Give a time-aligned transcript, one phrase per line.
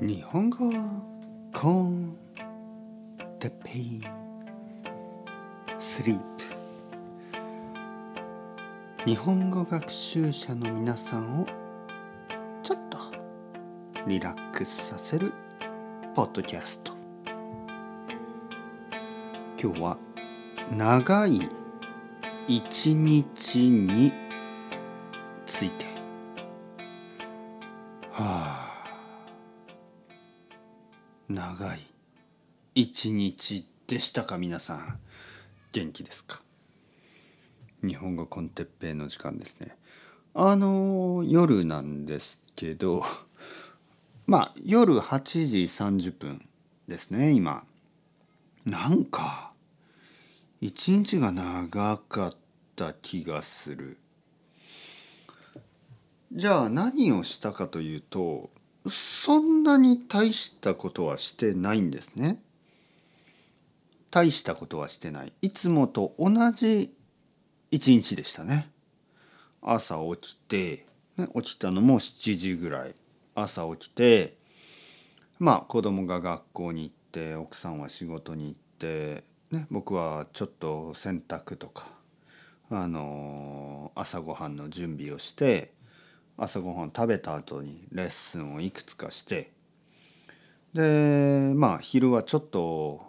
[0.00, 0.70] 日本語
[1.52, 2.16] コン
[3.40, 4.00] テペイ
[5.76, 6.24] スリープ。
[9.04, 11.46] 日本語学習者の皆さんを
[12.62, 12.98] ちょっと
[14.06, 15.32] リラックスさせる
[16.14, 16.92] ポッドキャスト。
[19.60, 19.98] 今日は
[20.76, 21.48] 長い
[22.46, 24.12] 一日に
[25.44, 25.86] ついて。
[28.12, 28.67] はあ。
[31.28, 31.80] 長い。
[32.74, 34.98] 一日でしたか皆さん。
[35.72, 36.40] 元気ですか？
[37.82, 39.76] 日本語コンテッペイの時間ですね。
[40.32, 43.02] あの夜なんですけど
[44.26, 46.48] まあ夜8時30分
[46.86, 47.64] ですね今。
[48.64, 49.52] なんか
[50.62, 52.36] 一日が長かっ
[52.74, 53.98] た気がする。
[56.32, 58.50] じゃあ何をしたかというと
[58.86, 62.42] そんなに大したことはしてないんですね。
[64.10, 65.32] 大したことはしてない。
[65.42, 66.94] いつもと同じ
[67.70, 68.70] 一日でしたね。
[69.60, 72.94] 朝起きて、ね、起きたのも7時ぐらい。
[73.34, 74.36] 朝起きて、
[75.38, 81.88] まあ子供が学校に行って、奥さんは仕事に行って、ね、僕はちょっと洗濯とか、
[82.70, 85.72] あの朝ごはんの準備をして、
[86.40, 89.50] 朝ごはん食べた後にレッスンをいくつかして
[90.72, 93.02] でまあ昼はちょっと、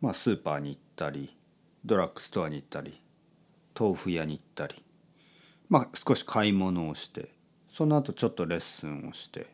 [0.00, 1.36] まあ、スーパーに行ったり
[1.84, 3.02] ドラッグストアに行ったり
[3.78, 4.82] 豆腐屋に行ったり
[5.68, 7.28] まあ少し買い物をして
[7.68, 9.46] その後ちょっとレッスンをして、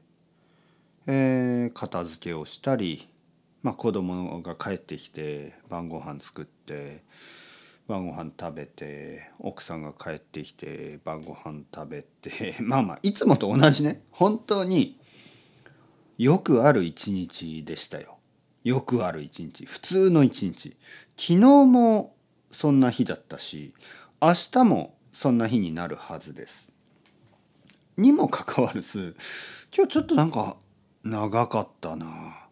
[1.09, 3.09] えー、片付けをしたり、
[3.65, 7.03] まあ、子供が帰ってきて晩ご飯作って
[7.87, 14.03] 晩ご飯食べて奥さんが帰ってきて晩ご飯食べて まあまあいつもと同じね。
[14.11, 14.99] 本当に
[16.17, 18.19] よくある一日でしたよ。
[18.63, 19.67] よくある一日。
[19.67, 20.77] 普通の一日。
[21.17, 22.17] 昨日も
[22.51, 23.75] そんな日だったし
[24.23, 26.73] 明日もそんな日になるはずです。
[27.99, 29.15] にもかかわらず
[29.77, 30.57] 今日ちょっとなんか
[31.03, 32.49] 長かったな。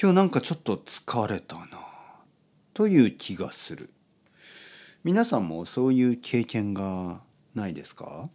[0.00, 1.86] 今日なんかちょっと疲れたな。
[2.72, 3.90] という気がする。
[5.06, 7.20] 皆さんもそういう経験が
[7.54, 8.28] ないですか？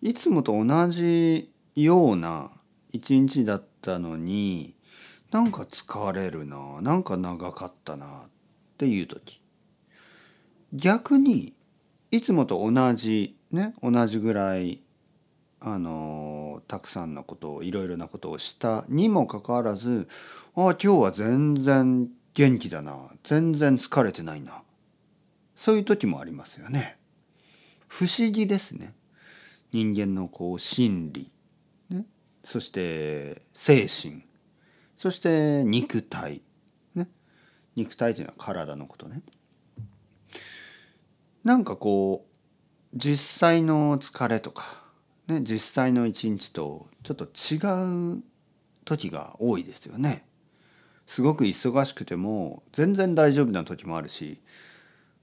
[0.00, 2.50] いつもと同じような
[2.90, 4.74] 一日だったのに
[5.30, 8.10] なんか疲れるななんか長かったなっ
[8.78, 9.42] ていう時。
[10.72, 11.52] 逆に
[12.10, 14.80] いつもと同じね同じぐらい
[15.60, 20.08] あのたくさんのことをいろいろなことをしたにもかかわらず
[20.56, 24.62] ああ今日は全然元気だな全然疲れてないな
[25.58, 26.98] そういう時もありますよね。
[27.88, 28.94] 不思議ですね。
[29.72, 31.32] 人間のこう心理、
[31.90, 32.06] ね、
[32.44, 34.22] そして精神
[34.96, 36.42] そして肉体、
[36.94, 37.08] ね、
[37.74, 39.22] 肉体というのは体のことね。
[41.42, 44.84] なんかこう実際の疲れとか、
[45.26, 48.22] ね、実際の一日とちょっと違う
[48.84, 50.24] 時が多いですよね。
[51.08, 54.40] すごく忙しくても全然大丈夫な時もあるし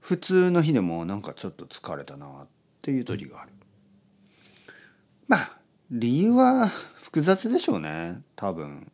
[0.06, 2.46] 普通の日でもなんかちょっと疲れたなっ
[2.80, 3.50] ていう時がある。
[5.26, 5.58] まあ
[5.90, 6.68] 理由は
[7.02, 8.92] 複雑でしょうね多分。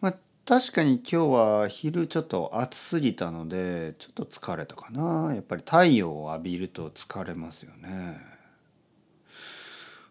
[0.00, 0.14] まあ
[0.46, 8.16] 確かに今日は昼ちょっと暑すぎたのでちょっと疲れたかなやっぱり太陽を浴びると疲れますよね。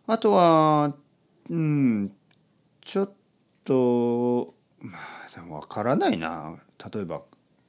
[0.05, 0.93] あとは
[1.49, 2.11] うん
[2.81, 3.11] ちょっ
[3.65, 6.59] とまあでもわからないな
[6.93, 7.23] 例えば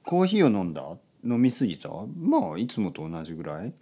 [0.04, 0.82] コーヒーを飲んだ
[1.24, 1.88] 飲みすぎた
[2.18, 3.72] まあいつもと同じぐらい。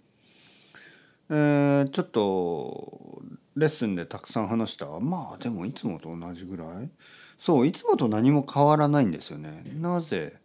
[1.29, 3.21] えー、ちょっと
[3.55, 4.99] レッスンでたくさん話した？
[4.99, 6.89] まあでもいつもと同じぐらい。
[7.37, 9.63] そういつもと何も変わらないんですよね。
[9.75, 10.37] なぜ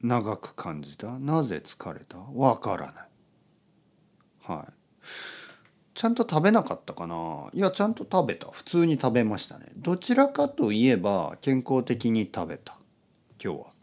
[0.00, 1.18] 長く感じた？
[1.18, 2.18] なぜ疲れた？
[2.34, 3.08] わからない。
[4.42, 4.72] はい。
[5.94, 7.48] ちゃんと食べなかったかな？
[7.52, 8.48] いやちゃんと食べた。
[8.50, 9.66] 普通に食べましたね。
[9.76, 12.78] どちらかといえば健康的に食べた。
[13.42, 13.73] 今日は。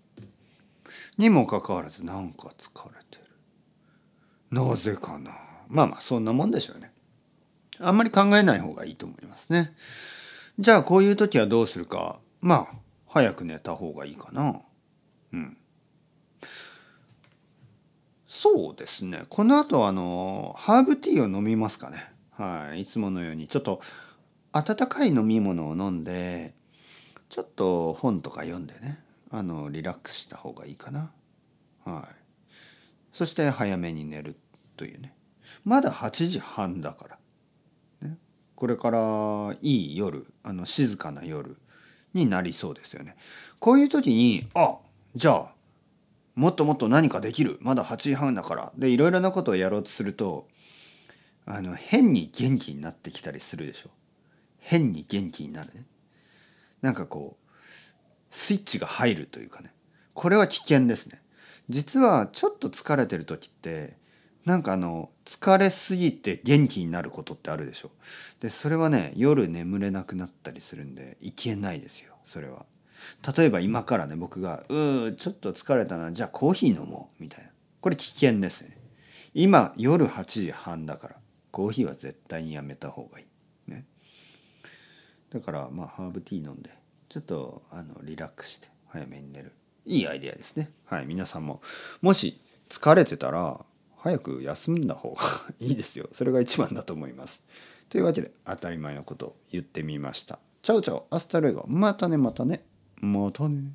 [1.17, 3.23] にもかかわらずなんか疲れてる。
[4.51, 5.31] なぜかな。
[5.67, 6.91] まあまあそんなもんでしょうね。
[7.79, 9.73] あんまり考えない方がいいと思いますね。
[10.59, 12.19] じゃあこういう時はどうするか。
[12.41, 12.67] まあ
[13.07, 14.61] 早く寝た方がいいかな。
[15.33, 15.57] うん。
[18.27, 19.25] そうですね。
[19.29, 22.11] この後あのハーブティーを飲みますかね。
[22.31, 22.81] はい。
[22.81, 23.47] いつものように。
[23.47, 23.81] ちょっと
[24.53, 26.53] 温かい飲み物を飲んで
[27.29, 28.99] ちょっと本とか読んでね。
[29.31, 31.11] あのリラックスした方がいいかな。
[31.85, 32.15] はい。
[33.13, 34.35] そして早めに寝る
[34.77, 35.13] というね。
[35.63, 37.07] まだ8時半だか
[38.01, 38.09] ら。
[38.09, 38.17] ね、
[38.55, 41.57] これからいい夜あの静かな夜
[42.13, 43.15] になりそうですよね。
[43.59, 44.77] こういう時にあ
[45.15, 45.53] じゃあ
[46.35, 50.47] もっともっと何かできるまだ8時半だからでいろいろなことをやろうとすると
[51.45, 53.89] あの変に元気になってきたりするでしょ
[54.59, 55.85] 変に元気になるね
[56.81, 57.40] なんかこう
[58.31, 59.73] スイッチが入るというかね。
[60.13, 61.21] これは危険ですね。
[61.69, 63.95] 実はちょっと疲れてる時って
[64.45, 67.91] なんかあの疲れすぎて元気になることってあるでしょ。
[68.39, 72.15] でそれはね夜眠れなくなったりするんでいけないですよ。
[72.25, 72.65] それは。
[73.35, 76.11] 例えば今からね僕が「うーちょっと疲れたな。
[76.11, 77.51] じゃあコーヒー飲もう」みたいな。
[77.81, 78.77] これ危険ですね。
[79.33, 81.15] 今夜8時半だから
[81.51, 83.23] コーヒーは絶対にやめた方がい
[83.67, 83.71] い。
[83.71, 83.85] ね。
[85.29, 86.69] だからまあハーブティー飲んで
[87.11, 89.51] ちょっとあのリラックスして早めに寝る。
[89.85, 90.69] いいアイデアですね。
[90.85, 91.61] はい皆さんも。
[92.01, 93.65] もし疲れてたら
[93.97, 95.21] 早く休んだ方が
[95.59, 96.07] いいですよ。
[96.13, 97.43] それが一番だと思います。
[97.89, 100.39] というわけで当たり前のことを言ってみました。
[100.61, 101.65] chao chao hasta luego。
[101.67, 102.63] またねまたね。
[103.01, 103.73] またね。